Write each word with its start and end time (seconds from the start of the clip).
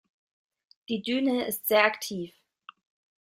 Die 0.89 1.03
Düne 1.03 1.45
ist 1.45 1.67
sehr 1.67 1.83
aktiv. 1.85 2.33